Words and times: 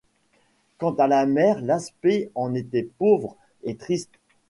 Quant 0.79 0.93
à 0.93 1.05
la 1.05 1.27
mère, 1.27 1.61
l’aspect 1.61 2.31
en 2.33 2.55
était 2.55 2.89
pauvre 2.97 3.35
et 3.61 3.75
triste. 3.75 4.09